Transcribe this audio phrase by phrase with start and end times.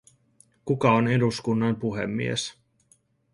[0.65, 2.47] Kuka on eduskunnan puhemies?